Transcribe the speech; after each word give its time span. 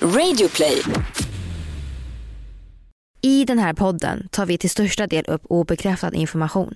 Radioplay. 0.00 0.82
I 3.22 3.44
den 3.44 3.58
här 3.58 3.74
podden 3.74 4.28
tar 4.30 4.46
vi 4.46 4.58
till 4.58 4.70
största 4.70 5.06
del 5.06 5.24
upp 5.24 5.42
obekräftad 5.44 6.14
information. 6.14 6.74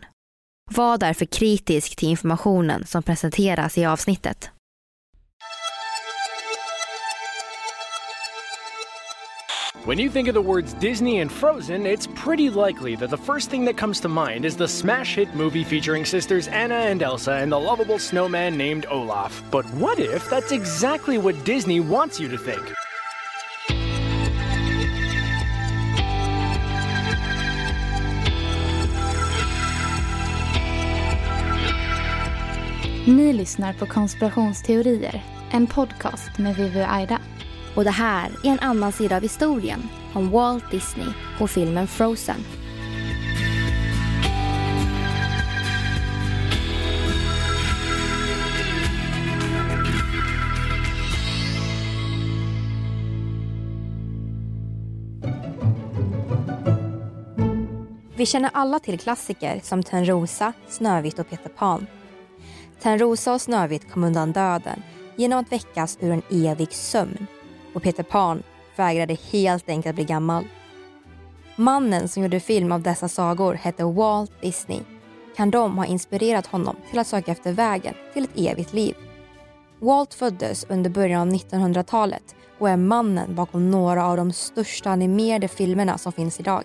Var 0.71 0.99
därför 0.99 1.25
kritisk 1.25 1.97
till 1.97 2.09
informationen 2.09 2.87
som 2.87 3.03
presenteras 3.03 3.79
i 3.79 3.85
avsnittet. 3.85 4.51
When 9.87 9.99
you 9.99 10.11
think 10.11 10.29
of 10.29 10.35
the 10.35 10.43
words 10.43 10.75
Disney 10.75 11.21
and 11.21 11.33
Frozen, 11.33 11.87
it's 11.87 12.07
pretty 12.25 12.51
likely 12.51 12.97
that 12.97 13.11
the 13.11 13.17
first 13.17 13.51
thing 13.51 13.65
that 13.65 13.79
comes 13.79 14.01
to 14.01 14.09
mind 14.09 14.45
is 14.45 14.57
the 14.57 14.69
smash 14.69 15.17
hit 15.17 15.35
movie 15.35 15.65
featuring 15.65 16.07
sisters 16.07 16.49
Anna 16.49 16.75
and 16.75 17.03
Elsa 17.03 17.33
and 17.33 17.51
the 17.51 17.59
lovable 17.59 17.99
snowman 17.99 18.59
named 18.59 18.87
Olaf. 18.91 19.43
But 19.51 19.65
what 19.75 19.99
if 19.99 20.29
that's 20.31 20.53
exactly 20.53 21.19
what 21.19 21.45
Disney 21.45 21.81
wants 21.81 22.21
you 22.21 22.29
to 22.29 22.39
think? 22.39 22.75
Ni 33.07 33.33
lyssnar 33.33 33.73
på 33.73 33.87
Konspirationsteorier, 33.87 35.25
en 35.51 35.67
podcast 35.67 36.39
med 36.39 36.57
Vivi 36.57 36.83
och 36.83 36.93
Aida. 36.93 37.19
Och 37.75 37.85
det 37.85 37.91
här 37.91 38.31
är 38.45 38.51
en 38.51 38.59
annan 38.59 38.93
sida 38.93 39.17
av 39.17 39.23
historien 39.23 39.89
om 40.13 40.31
Walt 40.31 40.71
Disney 40.71 41.07
och 41.41 41.51
filmen 41.51 41.87
Frozen. 41.87 42.45
Vi 58.17 58.27
känner 58.27 58.51
alla 58.55 58.79
till 58.79 58.99
klassiker 58.99 59.61
som 59.63 59.83
Törnrosa, 59.83 60.53
Snövit 60.69 61.19
och 61.19 61.31
Peter 61.31 61.49
Pan. 61.49 61.87
Törnrosa 62.83 63.33
och 63.33 63.41
Snövit 63.41 63.93
kom 63.93 64.05
undan 64.05 64.33
döden 64.33 64.83
genom 65.17 65.39
att 65.39 65.53
väckas 65.53 65.99
ur 66.01 66.13
en 66.13 66.23
evig 66.31 66.73
sömn 66.73 67.27
och 67.75 67.83
Peter 67.83 68.03
Pan 68.03 68.43
vägrade 68.77 69.17
helt 69.31 69.69
enkelt 69.69 69.95
bli 69.95 70.05
gammal. 70.05 70.45
Mannen 71.57 72.09
som 72.09 72.23
gjorde 72.23 72.41
film 72.41 72.73
av 72.73 72.83
dessa 72.83 73.09
sagor 73.09 73.55
hette 73.55 73.85
Walt 73.85 74.41
Disney. 74.41 74.81
Kan 75.37 75.51
de 75.51 75.79
ha 75.79 75.87
inspirerat 75.87 76.47
honom 76.47 76.77
till 76.91 76.99
att 76.99 77.07
söka 77.07 77.33
efter 77.33 77.53
vägen 77.53 77.95
till 78.13 78.25
ett 78.25 78.39
evigt 78.39 78.73
liv? 78.73 78.95
Walt 79.79 80.15
föddes 80.15 80.67
under 80.69 80.91
början 80.91 81.29
av 81.29 81.35
1900-talet 81.35 82.35
och 82.59 82.71
är 82.71 82.77
mannen 82.77 83.35
bakom 83.35 83.71
några 83.71 84.07
av 84.07 84.17
de 84.17 84.33
största 84.33 84.91
animerade 84.91 85.49
filmerna 85.49 85.99
som 85.99 86.13
finns 86.13 86.41
idag. 86.41 86.63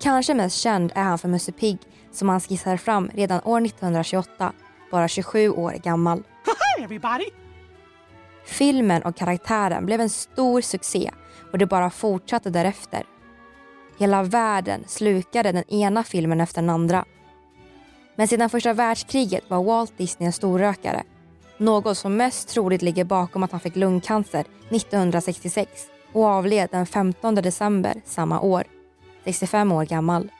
Kanske 0.00 0.34
mest 0.34 0.56
känd 0.56 0.92
är 0.94 1.02
han 1.02 1.18
för 1.18 1.28
Musse 1.28 1.52
Pigg 1.52 1.78
som 2.12 2.28
han 2.28 2.40
skissade 2.40 2.78
fram 2.78 3.10
redan 3.14 3.40
år 3.44 3.66
1928, 3.66 4.52
bara 4.90 5.08
27 5.08 5.48
år 5.50 5.72
gammal. 5.72 6.22
Everybody! 6.78 7.24
Filmen 8.44 9.02
och 9.02 9.16
karaktären 9.16 9.86
blev 9.86 10.00
en 10.00 10.10
stor 10.10 10.60
succé 10.60 11.10
och 11.52 11.58
det 11.58 11.66
bara 11.66 11.90
fortsatte 11.90 12.50
därefter. 12.50 13.04
Hela 13.98 14.22
världen 14.22 14.84
slukade 14.86 15.52
den 15.52 15.70
ena 15.70 16.02
filmen 16.02 16.40
efter 16.40 16.62
den 16.62 16.70
andra. 16.70 17.04
Men 18.16 18.28
sedan 18.28 18.50
första 18.50 18.72
världskriget 18.72 19.50
var 19.50 19.64
Walt 19.64 19.98
Disney 19.98 20.26
en 20.26 20.32
storrökare. 20.32 21.02
Något 21.58 21.98
som 21.98 22.16
mest 22.16 22.48
troligt 22.48 22.82
ligger 22.82 23.04
bakom 23.04 23.42
att 23.42 23.50
han 23.50 23.60
fick 23.60 23.76
lungcancer 23.76 24.44
1966 24.70 25.70
och 26.12 26.24
avled 26.24 26.68
den 26.70 26.86
15 26.86 27.34
december 27.34 28.02
samma 28.04 28.40
år, 28.40 28.64
65 29.24 29.72
år 29.72 29.84
gammal. 29.84 30.30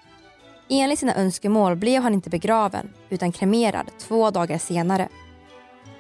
Enligt 0.69 0.99
sina 0.99 1.15
önskemål 1.15 1.77
blev 1.77 2.03
han 2.03 2.15
inte 2.15 2.31
begraven 2.31 2.89
utan 3.09 3.33
kremerad 3.33 3.91
två 3.99 4.31
dagar 4.31 4.59
senare. 4.59 5.09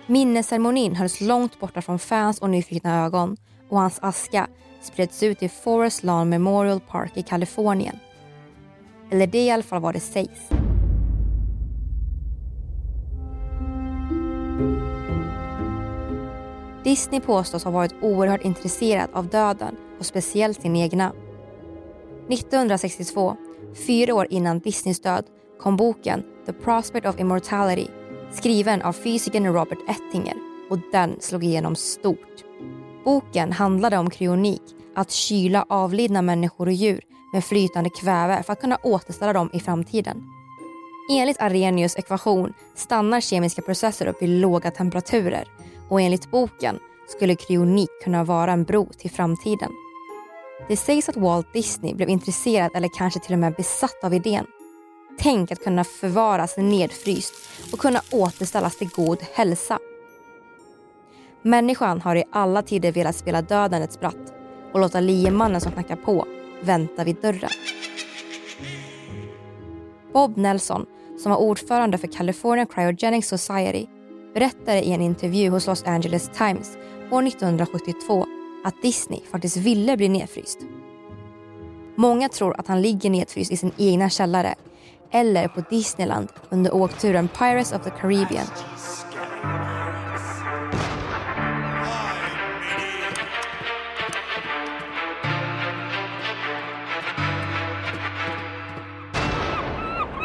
Minnesceremonin 0.07 0.97
hölls 0.97 1.21
långt 1.21 1.61
borta 1.61 1.83
från 1.83 1.99
fans 1.99 2.39
och 2.39 2.51
nyfikna 2.51 3.05
ögon 3.05 3.37
och 3.71 3.79
hans 3.79 3.99
aska 4.03 4.49
spreds 4.83 5.23
ut 5.23 5.43
i 5.43 5.49
Forest 5.49 6.05
Lawn 6.05 6.29
Memorial 6.29 6.81
Park 6.81 7.17
i 7.17 7.23
Kalifornien. 7.23 7.99
Eller 9.11 9.27
det 9.27 9.39
är 9.39 9.45
i 9.45 9.51
alla 9.51 9.63
fall 9.63 9.81
vad 9.81 9.95
det 9.95 10.01
sägs. 10.01 10.49
Disney 16.85 17.21
påstås 17.21 17.65
ha 17.65 17.71
varit 17.71 17.95
oerhört 18.01 18.45
intresserad 18.45 19.11
av 19.13 19.29
döden 19.29 19.77
och 19.99 20.07
speciellt 20.07 20.63
sin 20.63 20.77
egna. 20.77 21.13
1962, 22.29 23.37
fyra 23.87 24.15
år 24.15 24.27
innan 24.31 24.59
Disneys 24.59 25.01
död, 25.01 25.25
kom 25.61 25.77
boken 25.77 26.23
The 26.47 26.53
Prospect 26.53 27.07
of 27.07 27.21
Immortality 27.21 27.87
skriven 28.33 28.83
av 28.83 28.93
fysikern 28.93 29.47
Robert 29.47 29.79
Ettinger 29.89 30.35
och 30.71 30.79
den 30.93 31.17
slog 31.21 31.45
igenom 31.45 31.77
stort. 31.77 32.45
Boken 33.05 33.53
handlade 33.53 33.99
om 33.99 34.11
kryonik, 34.11 34.63
att 34.95 35.11
kyla 35.11 35.67
avlidna 35.69 36.23
människor 36.23 36.67
och 36.67 36.73
djur 36.73 37.01
med 37.33 37.45
flytande 37.45 37.91
kväve 37.91 38.43
för 38.43 38.53
att 38.53 38.61
kunna 38.61 38.79
återställa 38.83 39.33
dem 39.33 39.51
i 39.53 39.61
framtiden. 39.61 40.25
Enligt 41.11 41.41
Arrhenius 41.41 41.97
ekvation 41.97 42.53
stannar 42.75 43.21
kemiska 43.21 43.63
processer 43.63 44.07
upp 44.07 44.23
vid 44.23 44.29
låga 44.29 44.71
temperaturer 44.71 45.49
och 45.89 46.01
enligt 46.01 46.31
boken 46.31 46.79
skulle 47.09 47.35
kryonik 47.35 47.91
kunna 48.05 48.25
vara 48.25 48.53
en 48.53 48.65
bro 48.65 48.89
till 48.99 49.11
framtiden. 49.11 49.73
Det 50.69 50.77
sägs 50.77 51.09
att 51.09 51.17
Walt 51.17 51.53
Disney 51.53 51.95
blev 51.95 52.09
intresserad 52.09 52.71
eller 52.75 52.89
kanske 52.89 53.21
till 53.21 53.33
och 53.33 53.39
med 53.39 53.55
besatt 53.55 54.05
av 54.05 54.15
idén. 54.15 54.47
Tänk 55.19 55.53
att 55.53 55.65
kunna 55.65 55.85
förvaras 55.85 56.57
nedfryst 56.57 57.35
och 57.73 57.79
kunna 57.79 58.01
återställas 58.13 58.77
till 58.77 58.89
god 58.89 59.19
hälsa. 59.33 59.79
Människan 61.43 62.01
har 62.01 62.17
i 62.17 62.25
alla 62.33 62.63
tider 62.63 62.93
velat 62.93 63.17
spela 63.17 63.43
döden 63.43 63.83
ett 63.83 63.93
spratt 63.93 64.35
och 64.73 64.81
låta 64.81 65.01
liemannen 65.01 65.61
som 65.61 65.73
knackar 65.73 65.97
på 65.97 66.27
vänta 66.63 67.05
vid 67.05 67.17
dörren. 67.17 67.51
Bob 70.13 70.37
Nelson, 70.37 70.87
som 71.23 71.33
var 71.33 71.39
ordförande 71.39 71.99
för 71.99 72.09
California 72.09 72.67
Cryogenic 72.67 73.29
Society, 73.29 73.87
berättade 74.35 74.83
i 74.83 74.93
en 74.93 75.03
intervju 75.03 75.51
hos 75.51 75.67
Los 75.67 75.85
Angeles 75.85 76.31
Times 76.39 76.77
år 77.11 77.27
1972 77.27 78.36
att 78.67 78.83
Disney 78.83 79.21
faktiskt 79.31 79.57
ville 79.57 79.97
bli 79.97 80.09
nedfryst. 80.09 80.59
Många 81.97 82.29
tror 82.29 82.61
att 82.61 82.69
han 82.69 82.83
ligger 82.83 83.11
nedfryst 83.11 83.53
i 83.53 83.57
sin 83.57 83.73
egna 83.77 84.11
källare 84.11 84.55
eller 85.11 85.49
på 85.49 85.61
Disneyland 85.71 86.29
under 86.49 86.75
åkturen 86.75 87.29
Pirates 87.29 87.73
of 87.73 87.85
the 87.85 87.91
Caribbean. 87.91 88.47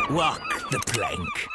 Walk 0.10 0.72
the 0.72 0.94
plank. 0.94 1.48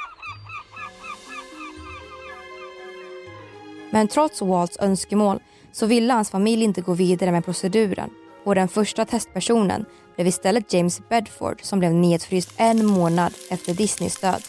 Men 3.91 4.09
trots 4.09 4.43
Walts 4.43 4.77
önskemål 4.81 5.41
så 5.77 5.87
ville 5.87 6.13
hans 6.13 6.31
familj 6.31 6.65
inte 6.65 6.81
gå 6.81 6.95
vidare 6.95 7.33
med 7.33 7.45
proceduren 7.45 8.11
och 8.45 8.55
den 8.55 8.69
första 8.69 9.05
testpersonen 9.05 9.85
blev 10.15 10.27
istället 10.27 10.73
James 10.73 11.09
Bedford 11.09 11.59
som 11.63 11.79
blev 11.79 11.95
nedfryst 11.95 12.53
en 12.57 12.87
månad 12.87 13.35
efter 13.51 13.75
Disneys 13.75 14.21
död. 14.21 14.43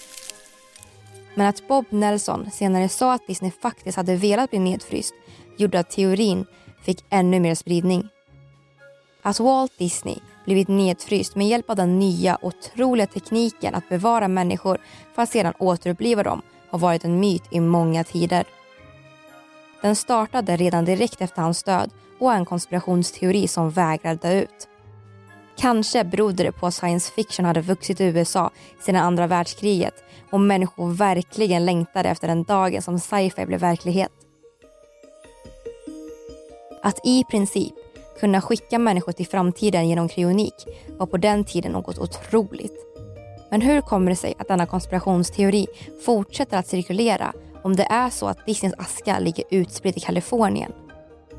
Men 1.35 1.47
att 1.47 1.67
Bob 1.67 1.85
Nelson 1.89 2.51
senare 2.51 2.89
sa 2.89 3.13
att 3.13 3.27
Disney 3.27 3.51
faktiskt 3.51 3.97
hade 3.97 4.15
velat 4.15 4.49
bli 4.49 4.59
nedfryst 4.59 5.13
gjorde 5.57 5.79
att 5.79 5.89
teorin 5.89 6.45
fick 6.81 7.05
ännu 7.09 7.39
mer 7.39 7.55
spridning. 7.55 8.07
Att 9.21 9.39
Walt 9.39 9.77
Disney 9.77 10.15
blivit 10.45 10.67
nedfryst 10.67 11.35
med 11.35 11.47
hjälp 11.47 11.69
av 11.69 11.75
den 11.75 11.99
nya 11.99 12.37
otroliga 12.41 13.07
tekniken 13.07 13.75
att 13.75 13.89
bevara 13.89 14.27
människor 14.27 14.77
för 15.15 15.21
att 15.21 15.29
sedan 15.29 15.53
återuppliva 15.59 16.23
dem 16.23 16.41
har 16.69 16.79
varit 16.79 17.05
en 17.05 17.19
myt 17.19 17.43
i 17.51 17.59
många 17.59 18.03
tider. 18.03 18.45
Den 19.81 19.95
startade 19.95 20.55
redan 20.55 20.85
direkt 20.85 21.21
efter 21.21 21.41
hans 21.41 21.63
död 21.63 21.91
och 22.19 22.33
är 22.33 22.35
en 22.35 22.45
konspirationsteori 22.45 23.47
som 23.47 23.69
vägrar 23.69 24.15
dö 24.15 24.41
ut. 24.41 24.67
Kanske 25.57 26.03
berodde 26.03 26.43
det 26.43 26.51
på 26.51 26.67
att 26.67 26.73
science 26.73 27.11
fiction 27.13 27.45
hade 27.45 27.61
vuxit 27.61 28.01
i 28.01 28.03
USA 28.03 28.51
sedan 28.79 28.95
andra 28.95 29.27
världskriget 29.27 30.03
och 30.31 30.39
människor 30.39 30.89
verkligen 30.91 31.65
längtade 31.65 32.09
efter 32.09 32.27
den 32.27 32.43
dagen 32.43 32.81
som 32.81 32.99
sci-fi 32.99 33.45
blev 33.45 33.59
verklighet. 33.59 34.11
Att 36.83 36.99
i 37.03 37.23
princip 37.23 37.73
kunna 38.19 38.41
skicka 38.41 38.79
människor 38.79 39.11
till 39.11 39.27
framtiden 39.27 39.89
genom 39.89 40.09
kryonik 40.09 40.53
var 40.97 41.05
på 41.05 41.17
den 41.17 41.43
tiden 41.43 41.71
något 41.71 41.97
otroligt. 41.97 42.85
Men 43.49 43.61
hur 43.61 43.81
kommer 43.81 44.09
det 44.09 44.15
sig 44.15 44.33
att 44.39 44.47
denna 44.47 44.65
konspirationsteori 44.65 45.67
fortsätter 46.05 46.57
att 46.57 46.67
cirkulera 46.67 47.33
om 47.67 47.75
det 47.75 47.87
är 47.89 48.09
så 48.09 48.27
att 48.27 48.45
Disneys 48.45 48.73
aska 48.77 49.19
ligger 49.19 49.45
utspridd 49.51 49.97
i 49.97 49.99
Kalifornien? 49.99 50.71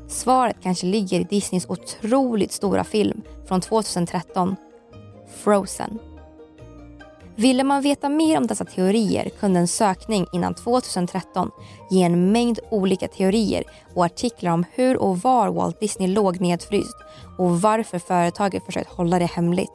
Svaret 0.07 0.55
kanske 0.63 0.85
ligger 0.85 1.19
i 1.19 1.23
Disneys 1.23 1.69
otroligt 1.69 2.51
stora 2.51 2.83
film 2.83 3.21
från 3.47 3.61
2013, 3.61 4.55
Frozen. 5.43 5.99
Ville 7.35 7.63
man 7.63 7.81
veta 7.81 8.09
mer 8.09 8.37
om 8.37 8.47
dessa 8.47 8.65
teorier 8.65 9.29
kunde 9.39 9.59
en 9.59 9.67
sökning 9.67 10.25
innan 10.33 10.53
2013 10.53 11.51
ge 11.89 12.03
en 12.03 12.31
mängd 12.31 12.59
olika 12.69 13.07
teorier 13.07 13.63
och 13.95 14.05
artiklar 14.05 14.51
om 14.51 14.65
hur 14.71 14.97
och 14.97 15.19
var 15.19 15.49
Walt 15.49 15.79
Disney 15.79 16.07
låg 16.07 16.41
nedfryst 16.41 16.97
och 17.37 17.61
varför 17.61 17.99
företaget 17.99 18.65
försökt 18.65 18.89
hålla 18.89 19.19
det 19.19 19.25
hemligt. 19.25 19.71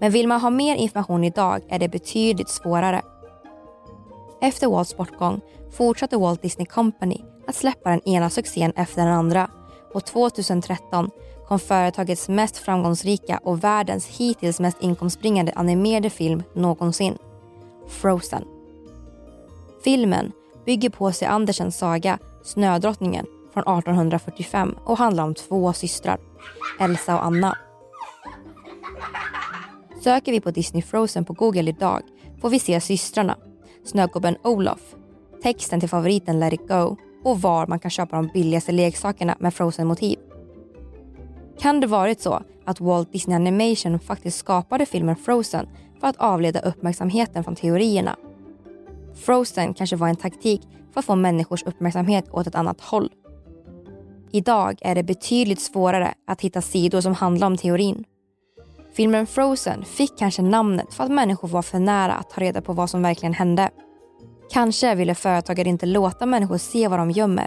Men 0.00 0.12
vill 0.12 0.28
man 0.28 0.40
ha 0.40 0.50
mer 0.50 0.76
information 0.76 1.24
idag 1.24 1.60
är 1.68 1.78
det 1.78 1.88
betydligt 1.88 2.48
svårare. 2.48 3.02
Efter 4.40 4.66
Walts 4.68 4.96
bortgång 4.96 5.40
fortsatte 5.70 6.16
Walt 6.16 6.42
Disney 6.42 6.66
Company 6.66 7.20
att 7.46 7.54
släppa 7.54 7.90
den 7.90 8.08
ena 8.08 8.30
succén 8.30 8.72
efter 8.76 9.04
den 9.04 9.12
andra 9.12 9.50
och 9.94 10.04
2013 10.04 11.10
kom 11.48 11.58
företagets 11.58 12.28
mest 12.28 12.56
framgångsrika 12.56 13.40
och 13.42 13.64
världens 13.64 14.06
hittills 14.06 14.60
mest 14.60 14.76
inkomstbringande 14.80 15.52
animerade 15.52 16.10
film 16.10 16.42
någonsin, 16.54 17.18
Frozen. 17.88 18.44
Filmen 19.84 20.32
bygger 20.66 20.90
på 20.90 21.12
sig 21.12 21.28
Andersens 21.28 21.78
saga 21.78 22.18
Snödrottningen 22.44 23.26
från 23.52 23.62
1845 23.62 24.76
och 24.84 24.98
handlar 24.98 25.24
om 25.24 25.34
två 25.34 25.72
systrar, 25.72 26.20
Elsa 26.80 27.16
och 27.16 27.24
Anna. 27.24 27.58
Söker 30.04 30.32
vi 30.32 30.40
på 30.40 30.50
Disney 30.50 30.82
Frozen 30.82 31.24
på 31.24 31.32
Google 31.32 31.70
idag 31.70 32.02
får 32.40 32.50
vi 32.50 32.58
se 32.58 32.80
systrarna, 32.80 33.36
snögubben 33.84 34.36
Olof, 34.42 34.94
texten 35.42 35.80
till 35.80 35.88
favoriten 35.88 36.40
Let 36.40 36.52
it 36.52 36.68
go 36.68 36.96
och 37.24 37.40
var 37.40 37.66
man 37.66 37.78
kan 37.78 37.90
köpa 37.90 38.16
de 38.16 38.30
billigaste 38.34 38.72
leksakerna 38.72 39.36
med 39.38 39.54
Frozen-motiv. 39.54 40.18
Kan 41.58 41.80
det 41.80 41.86
varit 41.86 42.20
så 42.20 42.42
att 42.64 42.80
Walt 42.80 43.12
Disney 43.12 43.36
Animation 43.36 43.98
faktiskt 43.98 44.38
skapade 44.38 44.86
filmen 44.86 45.16
Frozen 45.16 45.68
för 46.00 46.08
att 46.08 46.16
avleda 46.16 46.60
uppmärksamheten 46.60 47.44
från 47.44 47.56
teorierna? 47.56 48.16
Frozen 49.14 49.74
kanske 49.74 49.96
var 49.96 50.08
en 50.08 50.16
taktik 50.16 50.68
för 50.92 51.00
att 51.00 51.04
få 51.04 51.16
människors 51.16 51.62
uppmärksamhet 51.62 52.24
åt 52.30 52.46
ett 52.46 52.54
annat 52.54 52.80
håll. 52.80 53.10
Idag 54.32 54.78
är 54.80 54.94
det 54.94 55.02
betydligt 55.02 55.60
svårare 55.60 56.14
att 56.26 56.40
hitta 56.40 56.62
sidor 56.62 57.00
som 57.00 57.14
handlar 57.14 57.46
om 57.46 57.56
teorin. 57.56 58.04
Filmen 58.96 59.26
Frozen 59.26 59.84
fick 59.84 60.18
kanske 60.18 60.42
namnet 60.42 60.94
för 60.94 61.04
att 61.04 61.10
människor 61.10 61.48
var 61.48 61.62
för 61.62 61.78
nära 61.78 62.12
att 62.12 62.30
ta 62.30 62.40
reda 62.40 62.60
på 62.60 62.72
vad 62.72 62.90
som 62.90 63.02
verkligen 63.02 63.34
hände. 63.34 63.70
Kanske 64.50 64.94
ville 64.94 65.14
företagare 65.14 65.68
inte 65.68 65.86
låta 65.86 66.26
människor 66.26 66.58
se 66.58 66.88
vad 66.88 66.98
de 66.98 67.10
gömmer. 67.10 67.46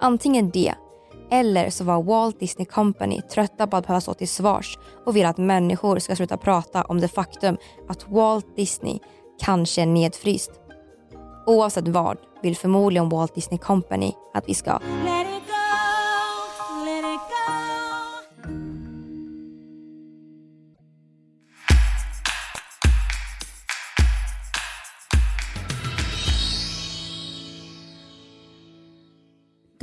Antingen 0.00 0.50
det, 0.50 0.74
eller 1.30 1.70
så 1.70 1.84
var 1.84 2.02
Walt 2.02 2.40
Disney 2.40 2.66
Company 2.66 3.20
trötta 3.22 3.66
på 3.66 3.76
att 3.76 3.86
behöva 3.86 4.00
stå 4.00 4.14
till 4.14 4.28
svars 4.28 4.78
och 5.06 5.16
vill 5.16 5.26
att 5.26 5.38
människor 5.38 5.98
ska 5.98 6.16
sluta 6.16 6.36
prata 6.36 6.82
om 6.82 7.00
det 7.00 7.08
faktum 7.08 7.56
att 7.88 8.08
Walt 8.08 8.56
Disney 8.56 8.98
kanske 9.44 9.82
är 9.82 9.86
nedfryst. 9.86 10.50
Oavsett 11.46 11.88
vad 11.88 12.18
vill 12.42 12.56
förmodligen 12.56 13.08
Walt 13.08 13.34
Disney 13.34 13.58
Company 13.58 14.12
att 14.34 14.48
vi 14.48 14.54
ska 14.54 14.78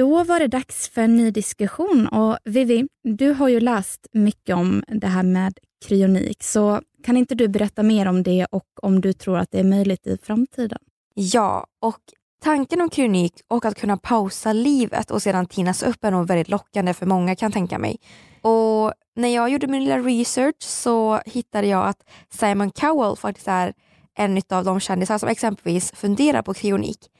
Då 0.01 0.23
var 0.23 0.39
det 0.39 0.47
dags 0.47 0.89
för 0.89 1.01
en 1.01 1.15
ny 1.15 1.31
diskussion 1.31 2.07
och 2.07 2.37
Vivi, 2.43 2.87
du 3.03 3.33
har 3.33 3.49
ju 3.49 3.59
läst 3.59 4.07
mycket 4.11 4.55
om 4.55 4.83
det 4.87 5.07
här 5.07 5.23
med 5.23 5.53
kryonik, 5.85 6.43
så 6.43 6.81
kan 7.03 7.17
inte 7.17 7.35
du 7.35 7.47
berätta 7.47 7.83
mer 7.83 8.05
om 8.07 8.23
det 8.23 8.45
och 8.51 8.65
om 8.81 9.01
du 9.01 9.13
tror 9.13 9.37
att 9.37 9.51
det 9.51 9.59
är 9.59 9.63
möjligt 9.63 10.07
i 10.07 10.17
framtiden? 10.23 10.79
Ja, 11.13 11.65
och 11.81 11.99
tanken 12.43 12.81
om 12.81 12.89
kryonik 12.89 13.33
och 13.47 13.65
att 13.65 13.79
kunna 13.79 13.97
pausa 13.97 14.53
livet 14.53 15.11
och 15.11 15.21
sedan 15.21 15.45
tinas 15.45 15.83
upp 15.83 16.03
är 16.03 16.11
nog 16.11 16.27
väldigt 16.27 16.49
lockande 16.49 16.93
för 16.93 17.05
många 17.05 17.35
kan 17.35 17.45
jag 17.45 17.53
tänka 17.53 17.77
mig. 17.77 17.97
Och 18.41 18.93
när 19.15 19.29
jag 19.35 19.49
gjorde 19.49 19.67
min 19.67 19.83
lilla 19.83 19.97
research 19.97 20.63
så 20.63 21.21
hittade 21.25 21.67
jag 21.67 21.87
att 21.87 22.09
Simon 22.29 22.71
Cowell 22.71 23.17
faktiskt 23.17 23.47
är 23.47 23.73
en 24.17 24.41
av 24.49 24.65
de 24.65 24.79
kändisar 24.79 25.17
som 25.17 25.29
exempelvis 25.29 25.91
funderar 25.91 26.41
på 26.41 26.53
kryonik. 26.53 27.10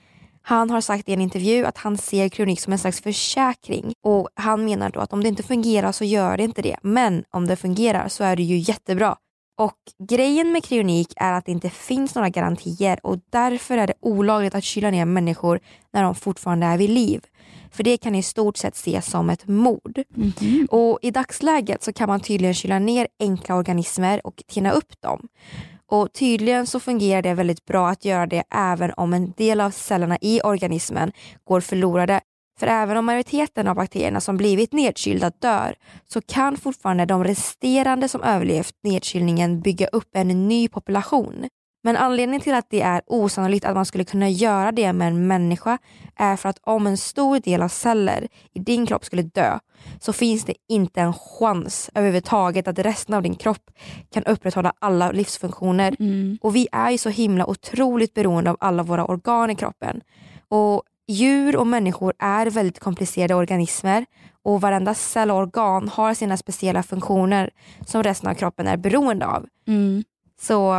Han 0.44 0.70
har 0.70 0.82
sagt 0.82 1.10
i 1.10 1.14
en 1.14 1.22
intervju 1.22 1.66
att 1.66 1.78
han 1.78 1.98
ser 1.98 2.30
kryonik 2.30 2.60
som 2.60 2.74
en 2.74 2.80
slags 2.80 3.02
försäkring 3.02 3.94
och 4.04 4.30
han 4.34 4.66
menar 4.66 4.90
då 4.90 5.00
att 5.00 5.14
om 5.14 5.24
det 5.24 5.30
inte 5.30 5.44
fungerar 5.44 5.92
så 5.92 6.04
gör 6.04 6.38
det 6.38 6.44
inte 6.44 6.62
det. 6.62 6.78
Men 6.82 7.24
om 7.30 7.48
det 7.48 7.56
fungerar 7.56 8.08
så 8.08 8.24
är 8.24 8.36
det 8.36 8.44
ju 8.44 8.58
jättebra. 8.58 9.16
Och 9.58 10.08
grejen 10.10 10.52
med 10.52 10.64
kryonik 10.64 11.14
är 11.16 11.34
att 11.34 11.46
det 11.46 11.52
inte 11.52 11.70
finns 11.70 12.16
några 12.16 12.30
garantier 12.30 13.00
och 13.04 13.18
därför 13.30 13.78
är 13.78 13.88
det 13.88 13.94
olagligt 14.00 14.56
att 14.56 14.64
kyla 14.64 14.92
ner 14.92 15.06
människor 15.06 15.60
när 15.94 16.04
de 16.04 16.16
fortfarande 16.16 16.66
är 16.66 16.78
vid 16.78 16.90
liv. 16.90 17.22
För 17.72 17.84
det 17.84 17.98
kan 17.98 18.16
i 18.16 18.24
stort 18.24 18.58
sett 18.58 18.76
ses 18.76 19.06
som 19.06 19.30
ett 19.30 19.48
mord. 19.48 20.04
Mm 20.16 20.32
-hmm. 20.32 20.68
Och 20.68 21.00
i 21.02 21.12
dagsläget 21.12 21.84
så 21.84 21.94
kan 21.94 22.10
man 22.10 22.20
tydligen 22.20 22.54
kyla 22.54 22.80
ner 22.80 23.08
enkla 23.20 23.56
organismer 23.56 24.28
och 24.28 24.44
tina 24.48 24.72
upp 24.72 25.02
dem. 25.02 25.28
Och 25.92 26.14
tydligen 26.14 26.68
så 26.68 26.80
fungerar 26.80 27.22
det 27.22 27.34
väldigt 27.34 27.66
bra 27.66 27.90
att 27.90 28.06
göra 28.06 28.26
det 28.26 28.44
även 28.50 28.94
om 28.98 29.14
en 29.14 29.32
del 29.38 29.62
av 29.62 29.72
cellerna 29.72 30.18
i 30.22 30.42
organismen 30.42 31.12
går 31.44 31.62
förlorade. 31.62 32.22
För 32.60 32.68
även 32.68 32.98
om 32.98 33.06
majoriteten 33.06 33.68
av 33.68 33.76
bakterierna 33.76 34.22
som 34.22 34.38
blivit 34.38 34.74
nedkylda 34.74 35.32
dör 35.40 35.76
så 36.08 36.22
kan 36.22 36.58
fortfarande 36.58 37.06
de 37.06 37.24
resterande 37.24 38.08
som 38.08 38.24
överlevt 38.24 38.76
nedkylningen 38.84 39.62
bygga 39.62 39.88
upp 39.88 40.10
en 40.14 40.48
ny 40.48 40.68
population. 40.68 41.46
Men 41.84 41.98
anledningen 41.98 42.42
till 42.42 42.54
att 42.54 42.70
det 42.70 42.82
är 42.82 43.02
osannolikt 43.08 43.66
att 43.66 43.76
man 43.76 43.86
skulle 43.86 44.04
kunna 44.04 44.30
göra 44.30 44.72
det 44.72 44.94
med 44.94 45.08
en 45.08 45.28
människa 45.28 45.78
är 46.16 46.36
för 46.36 46.50
att 46.50 46.60
om 46.62 46.88
en 46.88 46.98
stor 46.98 47.40
del 47.40 47.62
av 47.62 47.68
celler 47.68 48.28
i 48.54 48.60
din 48.60 48.86
kropp 48.86 49.06
skulle 49.06 49.22
dö 49.22 49.60
så 50.00 50.14
finns 50.14 50.46
det 50.46 50.54
inte 50.70 51.02
en 51.02 51.14
chans 51.14 51.90
överhuvudtaget 51.96 52.68
att 52.68 52.80
resten 52.80 53.16
av 53.16 53.24
din 53.24 53.36
kropp 53.36 53.72
kan 54.14 54.24
upprätthålla 54.24 54.74
alla 54.80 55.12
livsfunktioner. 55.12 55.96
Mm. 56.00 56.38
Och 56.42 56.56
vi 56.56 56.68
är 56.72 56.90
ju 56.90 56.98
så 56.98 57.10
himla 57.10 57.46
otroligt 57.46 58.14
beroende 58.14 58.50
av 58.50 58.58
alla 58.60 58.84
våra 58.84 59.06
organ 59.06 59.50
i 59.50 59.56
kroppen. 59.56 60.02
Och 60.48 60.84
Djur 61.08 61.56
och 61.56 61.68
människor 61.68 62.14
är 62.20 62.46
väldigt 62.46 62.80
komplicerade 62.80 63.36
organismer 63.36 64.06
och 64.44 64.62
varenda 64.62 64.94
cell 64.94 65.32
och 65.32 65.38
organ 65.38 65.90
har 65.90 66.14
sina 66.14 66.38
speciella 66.38 66.84
funktioner 66.84 67.50
som 67.86 68.04
resten 68.04 68.30
av 68.30 68.34
kroppen 68.34 68.68
är 68.68 68.78
beroende 68.78 69.26
av. 69.26 69.46
Mm. 69.68 70.04
Så 70.42 70.74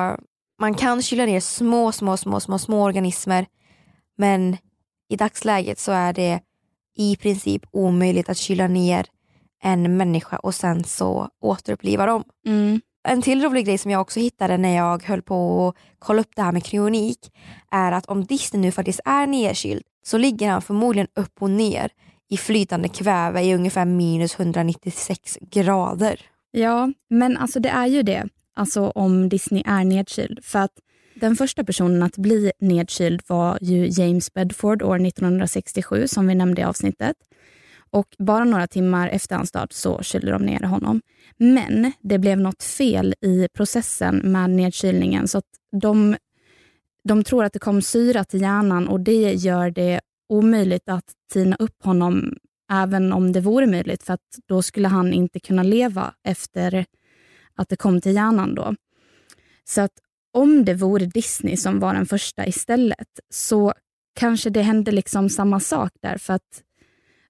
man 0.63 0.75
kan 0.75 1.03
kyla 1.03 1.27
ner 1.27 1.41
små, 1.41 1.93
små, 1.93 2.17
små, 2.17 2.41
små, 2.41 2.59
små 2.59 2.83
organismer 2.83 3.47
men 4.19 4.57
i 5.09 5.17
dagsläget 5.17 5.79
så 5.79 5.93
är 5.93 6.13
det 6.13 6.41
i 6.97 7.17
princip 7.17 7.63
omöjligt 7.71 8.29
att 8.29 8.37
kyla 8.37 8.69
ner 8.69 9.07
en 9.63 9.97
människa 9.97 10.37
och 10.37 10.55
sen 10.55 10.85
så 10.85 11.29
återuppliva 11.41 12.07
dem. 12.07 12.25
Mm. 12.47 12.81
En 13.09 13.23
till 13.23 13.43
rolig 13.43 13.67
grej 13.67 13.79
som 13.79 13.91
jag 13.91 14.01
också 14.01 14.21
hittade 14.21 14.57
när 14.57 14.77
jag 14.77 15.03
höll 15.03 15.23
på 15.23 15.69
att 15.69 15.77
kolla 15.99 16.21
upp 16.21 16.37
det 16.37 16.43
här 16.43 16.53
med 16.53 16.65
kryonik 16.65 17.33
är 17.71 17.93
att 17.93 18.07
om 18.07 18.25
Disney 18.25 18.63
nu 18.63 18.73
faktiskt 18.73 19.01
är 19.05 19.27
nedkyld 19.27 19.83
så 20.05 20.19
ligger 20.19 20.51
han 20.51 20.63
förmodligen 20.63 21.09
upp 21.15 21.43
och 21.43 21.51
ner 21.51 21.91
i 22.29 22.37
flytande 22.37 22.89
kväve 22.89 23.43
i 23.43 23.55
ungefär 23.55 23.85
minus 23.85 24.41
196 24.41 25.39
grader. 25.41 26.21
Ja, 26.51 26.93
men 27.11 27.37
alltså 27.37 27.61
det 27.61 27.69
är 27.69 27.87
ju 27.87 28.03
det 28.03 28.29
alltså 28.55 28.91
om 28.91 29.29
Disney 29.29 29.63
är 29.67 29.85
nedkyld. 29.85 30.45
För 30.45 30.59
att 30.59 30.73
den 31.15 31.37
första 31.37 31.65
personen 31.65 32.03
att 32.03 32.17
bli 32.17 32.53
nedkyld 32.59 33.23
var 33.27 33.59
ju 33.61 33.89
James 33.91 34.33
Bedford 34.33 34.83
år 34.83 35.07
1967 35.07 36.09
som 36.09 36.27
vi 36.27 36.35
nämnde 36.35 36.61
i 36.63 36.65
avsnittet. 36.65 37.17
Och 37.91 38.07
bara 38.19 38.45
några 38.45 38.67
timmar 38.67 39.09
efter 39.09 39.37
hans 39.37 39.53
död 39.53 39.69
så 39.73 40.03
kylde 40.03 40.31
de 40.31 40.43
ner 40.43 40.61
honom. 40.61 41.01
Men 41.37 41.93
det 42.01 42.19
blev 42.19 42.39
något 42.39 42.63
fel 42.63 43.15
i 43.21 43.49
processen 43.55 44.17
med 44.17 44.51
nedkylningen 44.51 45.29
så 45.29 45.39
att 45.39 45.45
de, 45.81 46.17
de 47.09 47.25
tror 47.25 47.45
att 47.45 47.53
det 47.53 47.59
kom 47.59 47.83
syra 47.83 48.25
till 48.25 48.41
hjärnan 48.41 48.89
och 48.89 49.01
det 49.01 49.33
gör 49.33 49.71
det 49.71 50.01
omöjligt 50.29 50.89
att 50.89 51.05
tina 51.33 51.57
upp 51.59 51.83
honom 51.83 52.35
även 52.73 53.13
om 53.13 53.33
det 53.33 53.41
vore 53.41 53.67
möjligt 53.67 54.03
för 54.03 54.15
att 54.15 54.39
då 54.49 54.63
skulle 54.63 54.89
han 54.89 55.13
inte 55.13 55.41
kunna 55.41 55.63
leva 55.63 56.15
efter 56.25 56.85
att 57.55 57.69
det 57.69 57.77
kom 57.77 58.01
till 58.01 58.15
hjärnan 58.15 58.55
då. 58.55 58.75
Så 59.65 59.81
att 59.81 59.93
om 60.33 60.65
det 60.65 60.75
vore 60.75 61.07
Disney 61.07 61.57
som 61.57 61.81
var 61.81 61.95
den 61.95 62.07
första 62.07 62.47
istället 62.47 63.09
så 63.31 63.73
kanske 64.15 64.51
det 64.51 64.63
hände 64.63 64.93
liksom 64.93 65.29
samma 65.29 65.61
sak 65.61 65.93
där 66.01 66.19
för 66.19 66.33
att 66.33 66.63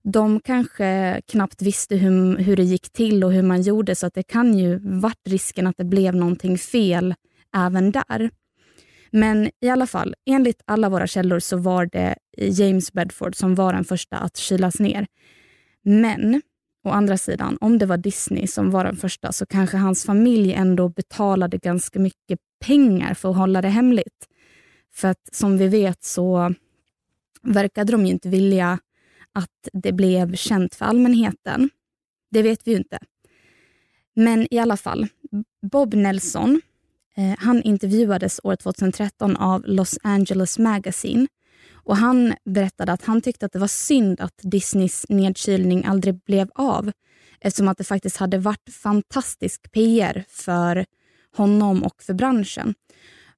de 0.04 0.40
kanske 0.40 1.20
knappt 1.26 1.62
visste 1.62 1.96
hur, 1.96 2.36
hur 2.36 2.56
det 2.56 2.62
gick 2.62 2.92
till 2.92 3.24
och 3.24 3.32
hur 3.32 3.42
man 3.42 3.62
gjorde 3.62 3.94
så 3.94 4.06
att 4.06 4.14
det 4.14 4.22
kan 4.22 4.58
ju 4.58 4.78
varit 5.00 5.28
risken 5.28 5.66
att 5.66 5.76
det 5.76 5.84
blev 5.84 6.14
någonting 6.14 6.58
fel 6.58 7.14
även 7.56 7.92
där. 7.92 8.30
Men 9.10 9.50
i 9.60 9.68
alla 9.68 9.86
fall, 9.86 10.14
enligt 10.26 10.62
alla 10.64 10.88
våra 10.88 11.06
källor 11.06 11.38
så 11.38 11.56
var 11.56 11.86
det 11.86 12.16
James 12.36 12.92
Bedford 12.92 13.36
som 13.36 13.54
var 13.54 13.72
den 13.72 13.84
första 13.84 14.16
att 14.16 14.36
kylas 14.36 14.78
ner. 14.78 15.06
Men 15.82 16.42
å 16.84 16.90
andra 16.90 17.16
sidan, 17.16 17.58
om 17.60 17.78
det 17.78 17.86
var 17.86 17.96
Disney 17.96 18.46
som 18.46 18.70
var 18.70 18.84
den 18.84 18.96
första 18.96 19.32
så 19.32 19.46
kanske 19.46 19.76
hans 19.76 20.04
familj 20.04 20.52
ändå 20.52 20.88
betalade 20.88 21.58
ganska 21.58 21.98
mycket 21.98 22.38
pengar 22.64 23.14
för 23.14 23.30
att 23.30 23.36
hålla 23.36 23.62
det 23.62 23.68
hemligt. 23.68 24.28
För 24.94 25.08
att 25.08 25.28
som 25.32 25.58
vi 25.58 25.68
vet 25.68 26.04
så 26.04 26.54
verkade 27.42 27.92
de 27.92 28.06
ju 28.06 28.12
inte 28.12 28.28
vilja 28.28 28.78
att 29.32 29.68
det 29.72 29.92
blev 29.92 30.34
känt 30.34 30.74
för 30.74 30.84
allmänheten. 30.84 31.70
Det 32.30 32.42
vet 32.42 32.66
vi 32.66 32.70
ju 32.70 32.76
inte. 32.76 32.98
Men 34.14 34.54
i 34.54 34.58
alla 34.58 34.76
fall, 34.76 35.06
Bob 35.62 35.94
Nelson, 35.94 36.60
eh, 37.16 37.34
han 37.38 37.62
intervjuades 37.62 38.40
år 38.44 38.56
2013 38.56 39.36
av 39.36 39.62
Los 39.66 39.98
Angeles 40.02 40.58
Magazine 40.58 41.26
och 41.84 41.96
Han 41.96 42.34
berättade 42.44 42.92
att 42.92 43.04
han 43.04 43.20
tyckte 43.20 43.46
att 43.46 43.52
det 43.52 43.58
var 43.58 43.66
synd 43.66 44.20
att 44.20 44.40
Disneys 44.42 45.06
nedkylning 45.08 45.84
aldrig 45.84 46.20
blev 46.24 46.50
av 46.54 46.92
eftersom 47.40 47.68
att 47.68 47.78
det 47.78 47.84
faktiskt 47.84 48.16
hade 48.16 48.38
varit 48.38 48.74
fantastisk 48.82 49.72
PR 49.72 50.24
för 50.28 50.86
honom 51.36 51.82
och 51.82 52.02
för 52.02 52.14
branschen. 52.14 52.74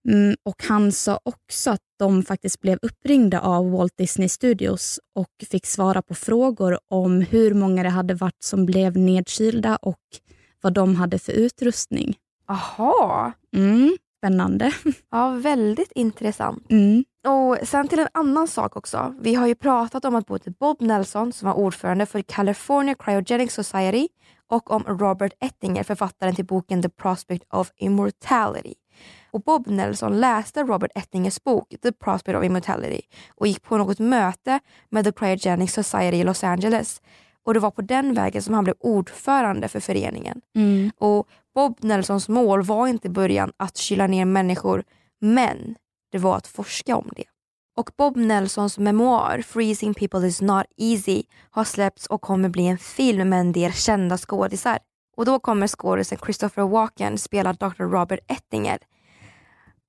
Mm, 0.09 0.37
och 0.43 0.65
Han 0.69 0.93
sa 0.93 1.21
också 1.23 1.71
att 1.71 1.81
de 1.99 2.23
faktiskt 2.23 2.61
blev 2.61 2.79
uppringda 2.83 3.41
av 3.41 3.71
Walt 3.71 3.97
Disney 3.97 4.29
Studios 4.29 5.01
och 5.15 5.47
fick 5.51 5.67
svara 5.67 6.03
på 6.03 6.15
frågor 6.15 6.79
om 6.89 7.21
hur 7.21 7.55
många 7.55 7.83
det 7.83 7.89
hade 7.89 8.15
varit 8.15 8.43
som 8.43 8.67
blev 8.67 8.97
nedkylda 8.97 9.77
och 9.77 10.01
vad 10.61 10.73
de 10.73 10.97
hade 10.97 11.19
för 11.19 11.33
utrustning. 11.33 12.17
Aha. 12.49 13.33
Mm, 13.57 13.97
spännande. 14.25 14.73
Ja, 15.11 15.31
väldigt 15.31 15.93
intressant. 15.95 16.71
Mm. 16.71 17.05
Och 17.27 17.59
Sen 17.63 17.89
till 17.89 17.99
en 17.99 18.09
annan 18.15 18.49
sak 18.49 18.77
också. 18.77 19.15
Vi 19.21 19.35
har 19.35 19.47
ju 19.47 19.55
pratat 19.55 20.05
om 20.05 20.15
att 20.15 20.27
både 20.27 20.51
Bob 20.51 20.81
Nelson 20.81 21.33
som 21.33 21.49
var 21.49 21.55
ordförande 21.55 22.07
för 22.07 22.23
California 22.23 22.95
Cryogenic 22.95 23.53
Society 23.53 24.09
och 24.51 24.71
om 24.71 24.83
Robert 24.83 25.33
Ettinger, 25.41 25.83
författaren 25.83 26.35
till 26.35 26.45
boken 26.45 26.83
The 26.83 26.89
Prospect 26.89 27.45
of 27.53 27.71
Immortality. 27.77 28.75
Och 29.31 29.43
Bob 29.43 29.67
Nelson 29.67 30.21
läste 30.21 30.63
Robert 30.63 30.91
Ettingers 30.95 31.45
bok 31.45 31.75
The 31.83 31.93
Prospect 31.93 32.39
of 32.39 32.45
Immortality 32.45 33.01
och 33.37 33.47
gick 33.47 33.63
på 33.63 33.77
något 33.77 33.99
möte 33.99 34.61
med 34.91 35.05
The 35.05 35.13
Cryogenic 35.13 35.73
Society 35.73 36.17
i 36.17 36.25
Los 36.25 36.45
Angeles. 36.45 37.01
Och 37.45 37.55
Det 37.55 37.61
var 37.61 37.71
på 37.71 37.83
den 37.83 38.15
vägen 38.15 38.43
som 38.43 38.55
han 38.55 38.65
blev 38.65 38.77
ordförande 38.81 39.69
för 39.69 39.81
föreningen. 39.81 40.41
Mm. 40.57 40.91
Och 40.99 41.29
Bob 41.55 41.79
Nelsons 41.81 42.29
mål 42.29 42.63
var 42.63 42.87
inte 42.87 43.09
i 43.09 43.11
början 43.11 43.53
att 43.57 43.77
kyla 43.77 44.07
ner 44.07 44.25
människor, 44.25 44.85
men 45.21 45.75
det 46.13 46.19
var 46.19 46.37
att 46.37 46.47
forska 46.47 46.97
om 46.97 47.11
det. 47.17 47.25
Och 47.77 47.91
Bob 47.97 48.17
Nelsons 48.17 48.79
memoar 48.79 49.43
Freezing 49.43 49.95
people 49.95 50.27
is 50.27 50.41
not 50.41 50.67
easy 50.77 51.23
har 51.51 51.65
släppts 51.65 52.07
och 52.07 52.21
kommer 52.21 52.49
bli 52.49 52.67
en 52.67 52.79
film 52.79 53.29
med 53.29 53.41
en 53.41 53.53
del 53.53 53.73
kända 53.73 54.19
skådisar. 54.19 54.79
Och 55.17 55.25
då 55.25 55.39
kommer 55.39 55.67
skådisen 55.67 56.19
Christopher 56.25 56.63
Walken 56.63 57.19
spela 57.19 57.53
Dr. 57.53 57.83
Robert 57.83 58.21
Ettinger. 58.29 58.79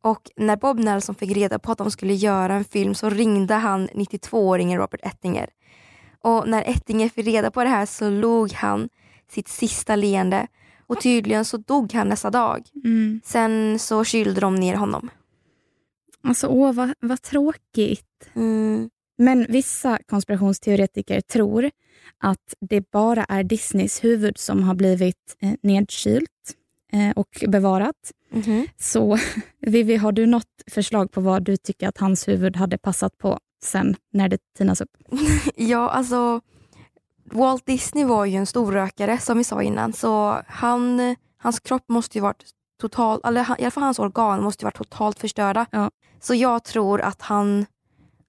Och 0.03 0.31
när 0.35 0.55
Bob 0.57 0.79
Nelson 0.79 1.15
fick 1.15 1.31
reda 1.37 1.59
på 1.59 1.71
att 1.71 1.77
de 1.77 1.91
skulle 1.91 2.13
göra 2.13 2.53
en 2.53 2.65
film 2.65 2.95
så 2.95 3.09
ringde 3.09 3.53
han 3.53 3.87
92-åringen 3.87 4.77
Robert 4.77 4.99
Ettinger. 5.03 5.49
Och 6.21 6.49
när 6.49 6.69
Ettinger 6.69 7.09
fick 7.09 7.27
reda 7.27 7.51
på 7.51 7.63
det 7.63 7.69
här 7.69 7.85
så 7.85 8.09
log 8.09 8.51
han 8.53 8.89
sitt 9.31 9.47
sista 9.47 9.95
leende 9.95 10.47
och 10.87 11.01
tydligen 11.01 11.45
så 11.45 11.57
dog 11.57 11.93
han 11.93 12.09
nästa 12.09 12.29
dag. 12.29 12.67
Mm. 12.83 13.21
Sen 13.23 13.79
så 13.79 14.03
kylde 14.03 14.41
de 14.41 14.55
ner 14.55 14.75
honom. 14.75 15.09
Alltså, 16.23 16.47
åh, 16.47 16.73
vad, 16.73 16.93
vad 16.99 17.21
tråkigt. 17.21 18.29
Mm. 18.33 18.89
Men 19.17 19.45
vissa 19.49 19.99
konspirationsteoretiker 20.05 21.21
tror 21.21 21.71
att 22.17 22.53
det 22.59 22.91
bara 22.91 23.23
är 23.23 23.43
Disneys 23.43 24.03
huvud 24.03 24.37
som 24.37 24.63
har 24.63 24.75
blivit 24.75 25.35
eh, 25.41 25.53
nedkylt 25.63 26.55
eh, 26.91 27.11
och 27.15 27.43
bevarat. 27.47 28.11
Mhm. 28.29 28.67
Så 28.77 29.17
Vivi, 29.59 29.95
har 29.95 30.11
du 30.11 30.25
något 30.25 30.63
förslag 30.71 31.11
på 31.11 31.21
vad 31.21 31.43
du 31.43 31.57
tycker 31.57 31.87
att 31.87 31.97
hans 31.97 32.27
huvud 32.27 32.55
hade 32.55 32.77
passat 32.77 33.17
på 33.17 33.39
sen 33.63 33.95
när 34.11 34.29
det 34.29 34.37
tinas 34.57 34.81
upp? 34.81 34.97
Ja, 35.55 35.89
alltså 35.89 36.41
Walt 37.31 37.65
Disney 37.65 38.05
var 38.05 38.25
ju 38.25 38.35
en 38.35 38.45
storrökare 38.45 39.17
som 39.17 39.37
vi 39.37 39.43
sa 39.43 39.61
innan 39.61 39.93
så 39.93 40.41
han, 40.47 41.15
hans 41.37 41.59
kropp 41.59 41.83
måste 41.89 42.17
ju 42.17 42.21
varit 42.21 42.43
totalt, 42.81 43.25
eller 43.25 43.41
i 43.41 43.63
alla 43.63 43.71
fall 43.71 43.83
hans 43.83 43.99
organ 43.99 44.43
måste 44.43 44.63
ju 44.63 44.65
varit 44.65 44.77
totalt 44.77 45.19
förstörda. 45.19 45.65
Ja. 45.71 45.91
Så 46.19 46.35
jag 46.35 46.63
tror 46.63 47.01
att 47.01 47.21
han, 47.21 47.65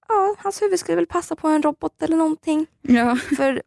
ja, 0.07 0.35
hans 0.39 0.61
huvud 0.61 0.79
skulle 0.79 0.95
väl 0.95 1.07
passa 1.07 1.35
på 1.35 1.47
en 1.47 1.61
robot 1.61 2.01
eller 2.01 2.17
någonting. 2.17 2.65
Ja. 2.81 3.15
För 3.15 3.61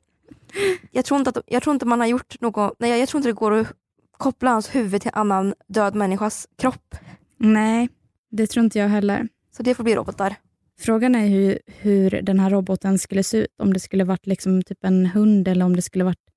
jag 0.91 1.05
tror 1.05 1.19
inte, 1.19 1.31
att, 1.31 1.39
jag 1.47 1.63
tror 1.63 1.75
inte 1.75 1.87
man 1.87 2.01
har 2.01 2.07
gjort 2.07 2.41
något, 2.41 2.77
nej 2.79 3.01
jag 3.01 3.09
tror 3.09 3.19
inte 3.19 3.29
det 3.29 3.33
går 3.33 3.53
att 3.53 3.73
koppla 4.19 4.51
hans 4.51 4.75
huvud 4.75 5.03
till 5.03 5.11
en 5.15 5.21
annan 5.21 5.55
död 5.67 5.95
människas 5.95 6.49
kropp. 6.59 6.95
Nej, 7.37 7.89
det 8.31 8.47
tror 8.47 8.65
inte 8.65 8.79
jag 8.79 8.89
heller. 8.89 9.29
Så 9.57 9.63
det 9.63 9.75
får 9.75 9.85
bli 9.85 9.95
robotar. 9.95 10.37
Frågan 10.81 11.15
är 11.15 11.29
hur, 11.29 11.59
hur 11.67 12.11
den 12.23 12.41
här 12.41 12.51
roboten 12.51 12.99
skulle 12.99 13.23
se 13.23 13.39
ut. 13.39 13.55
Om 13.59 13.73
det 13.73 13.81
skulle 13.81 14.05
varit 14.05 14.27
liksom 14.27 14.63
typ 14.63 14.85
en 14.85 15.07
hund 15.07 15.49
eller 15.49 15.65
om 15.65 15.77
det 15.77 15.83
skulle 15.83 16.05
varit 16.05 16.31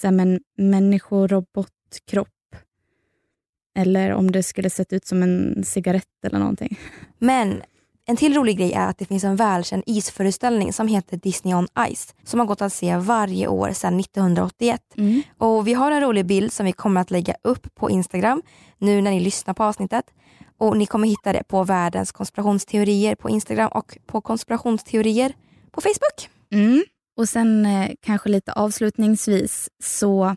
så 0.00 0.06
här, 0.06 0.20
en 0.20 0.40
människorobotkropp. 0.56 2.28
Eller 3.78 4.12
om 4.12 4.30
det 4.30 4.42
skulle 4.42 4.70
sett 4.70 4.92
ut 4.92 5.06
som 5.06 5.22
en 5.22 5.64
cigarett 5.64 6.24
eller 6.24 6.38
någonting. 6.38 6.78
Men 7.18 7.62
en 8.08 8.16
till 8.16 8.34
rolig 8.34 8.58
grej 8.58 8.72
är 8.72 8.88
att 8.88 8.98
det 8.98 9.04
finns 9.04 9.24
en 9.24 9.36
välkänd 9.36 9.82
isföreställning 9.86 10.72
som 10.72 10.88
heter 10.88 11.16
Disney 11.16 11.54
on 11.54 11.68
Ice 11.94 12.14
som 12.24 12.40
har 12.40 12.46
gått 12.46 12.62
att 12.62 12.72
se 12.72 12.96
varje 12.96 13.46
år 13.46 13.72
sedan 13.72 14.00
1981. 14.00 14.80
Mm. 14.96 15.22
Och 15.38 15.68
Vi 15.68 15.74
har 15.74 15.90
en 15.90 16.00
rolig 16.00 16.26
bild 16.26 16.52
som 16.52 16.66
vi 16.66 16.72
kommer 16.72 17.00
att 17.00 17.10
lägga 17.10 17.34
upp 17.44 17.74
på 17.74 17.90
Instagram 17.90 18.42
nu 18.78 19.02
när 19.02 19.10
ni 19.10 19.20
lyssnar 19.20 19.54
på 19.54 19.64
avsnittet. 19.64 20.04
Och 20.58 20.76
Ni 20.76 20.86
kommer 20.86 21.08
hitta 21.08 21.32
det 21.32 21.42
på 21.48 21.64
världens 21.64 22.12
konspirationsteorier 22.12 23.14
på 23.14 23.30
Instagram 23.30 23.70
och 23.74 23.98
på 24.06 24.20
konspirationsteorier 24.20 25.32
på 25.70 25.80
Facebook. 25.80 26.30
Mm. 26.52 26.84
Och 27.16 27.28
sen 27.28 27.66
eh, 27.66 27.90
kanske 28.00 28.28
lite 28.28 28.52
avslutningsvis, 28.52 29.68
så 29.82 30.36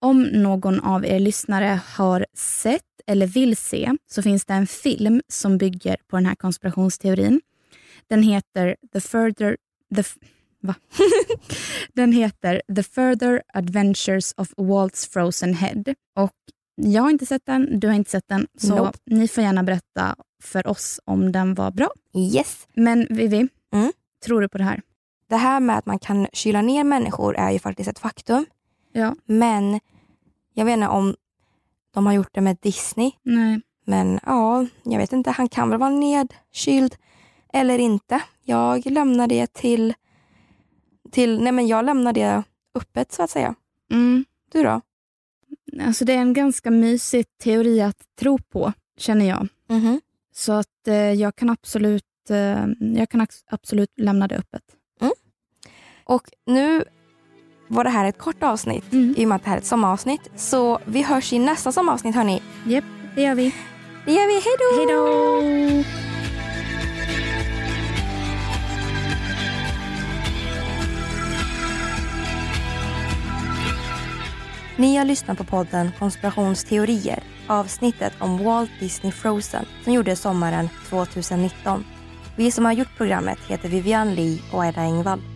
om 0.00 0.22
någon 0.22 0.80
av 0.80 1.06
er 1.06 1.18
lyssnare 1.18 1.80
har 1.96 2.26
sett 2.34 2.82
eller 3.06 3.26
vill 3.26 3.56
se 3.56 3.92
så 4.10 4.22
finns 4.22 4.44
det 4.44 4.54
en 4.54 4.66
film 4.66 5.22
som 5.28 5.58
bygger 5.58 5.96
på 6.06 6.16
den 6.16 6.26
här 6.26 6.34
konspirationsteorin. 6.34 7.40
Den 8.08 8.22
heter 8.22 8.76
The 8.92 9.00
Further... 9.00 9.56
The, 9.96 10.02
va? 10.60 10.74
den 11.92 12.12
heter 12.12 12.62
The 12.76 12.82
Further 12.82 13.42
Adventures 13.54 14.34
of 14.36 14.52
Walt's 14.56 15.12
Frozen 15.12 15.54
Head. 15.54 15.84
Och 16.16 16.32
jag 16.76 17.02
har 17.02 17.10
inte 17.10 17.26
sett 17.26 17.46
den, 17.46 17.80
du 17.80 17.86
har 17.86 17.94
inte 17.94 18.10
sett 18.10 18.28
den, 18.28 18.46
så 18.58 18.76
Nope. 18.76 18.98
ni 19.06 19.28
får 19.28 19.44
gärna 19.44 19.62
berätta 19.62 20.16
för 20.42 20.66
oss 20.66 21.00
om 21.04 21.32
den 21.32 21.54
var 21.54 21.70
bra. 21.70 21.90
Yes. 22.16 22.66
Men 22.74 23.06
Vivi, 23.10 23.48
Mm. 23.72 23.92
tror 24.26 24.40
du 24.40 24.48
på 24.48 24.58
det 24.58 24.64
här? 24.64 24.82
Det 25.28 25.36
här 25.36 25.60
med 25.60 25.78
att 25.78 25.86
man 25.86 25.98
kan 25.98 26.26
kyla 26.32 26.62
ner 26.62 26.84
människor 26.84 27.36
är 27.36 27.50
ju 27.50 27.58
faktiskt 27.58 27.90
ett 27.90 27.98
faktum. 27.98 28.46
Ja. 28.92 29.14
Men 29.24 29.80
jag 30.54 30.64
vet 30.64 30.72
inte 30.72 30.88
om 30.88 31.14
de 31.94 32.06
har 32.06 32.12
gjort 32.12 32.28
det 32.34 32.40
med 32.40 32.56
Disney. 32.62 33.10
Nej. 33.22 33.60
Men 33.84 34.20
ja, 34.26 34.66
jag 34.82 34.98
vet 34.98 35.12
inte. 35.12 35.30
Han 35.30 35.48
kan 35.48 35.70
väl 35.70 35.78
vara 35.78 35.90
nedkyld 35.90 36.96
eller 37.52 37.78
inte. 37.78 38.22
Jag 38.44 38.86
lämnar 38.86 39.26
det 39.26 39.52
till, 39.52 39.94
till 41.10 41.42
nej 41.42 41.52
men 41.52 41.66
jag 41.66 41.84
lämnar 41.84 42.12
det 42.12 42.42
öppet 42.74 43.12
så 43.12 43.22
att 43.22 43.30
säga. 43.30 43.54
Mm. 43.90 44.24
Du 44.52 44.62
då? 44.62 44.80
Alltså 45.80 46.04
det 46.04 46.12
är 46.12 46.18
en 46.18 46.32
ganska 46.32 46.70
mysig 46.70 47.26
teori 47.42 47.80
att 47.82 47.96
tro 48.20 48.38
på, 48.38 48.72
känner 48.98 49.28
jag. 49.28 49.48
Mhm. 49.68 50.00
Så 50.34 50.52
att 50.52 50.88
eh, 50.88 50.94
jag 50.94 51.36
kan 51.36 51.50
absolut 51.50 52.04
eh, 52.30 52.66
jag 52.98 53.08
kan 53.10 53.26
absolut 53.50 53.90
lämna 53.96 54.28
det 54.28 54.36
öppet. 54.36 54.62
Och 56.04 56.22
nu 56.46 56.84
var 57.68 57.84
det 57.84 57.90
här 57.90 58.04
ett 58.08 58.18
kort 58.18 58.42
avsnitt 58.42 58.92
Mm. 58.92 59.14
i 59.18 59.24
och 59.24 59.28
med 59.28 59.36
att 59.36 59.44
det 59.44 59.48
här 59.50 59.56
är 59.56 59.60
ett 59.60 59.66
sommaravsnitt. 59.66 60.20
Så 60.36 60.78
vi 60.84 61.02
hörs 61.02 61.32
i 61.32 61.38
nästa 61.38 61.72
sommaravsnitt 61.72 62.14
hörni. 62.14 62.42
Japp, 62.66 62.84
det 63.14 63.22
gör 63.22 63.34
vi. 63.34 63.54
Det 64.04 64.12
gör 64.12 64.26
vi. 64.26 64.34
Hej 64.34 64.86
då! 65.82 66.05
Ni 74.78 74.96
har 74.96 75.04
lyssnat 75.04 75.38
på 75.38 75.44
podden 75.44 75.92
Konspirationsteorier, 75.98 77.22
avsnittet 77.46 78.12
om 78.18 78.44
Walt 78.44 78.70
Disney 78.80 79.12
Frozen 79.12 79.64
som 79.84 79.92
gjordes 79.92 80.20
sommaren 80.20 80.68
2019. 80.88 81.84
Vi 82.36 82.50
som 82.50 82.64
har 82.64 82.72
gjort 82.72 82.96
programmet 82.96 83.38
heter 83.48 83.68
Vivian 83.68 84.14
Lee 84.14 84.38
och 84.52 84.66
Edda 84.66 84.80
Engvall. 84.80 85.35